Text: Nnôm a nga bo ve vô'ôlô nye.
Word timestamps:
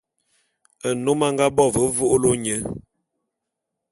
Nnôm 0.95 1.21
a 1.27 1.29
nga 1.33 1.45
bo 1.55 1.65
ve 1.73 1.83
vô'ôlô 1.95 2.31
nye. 2.43 2.55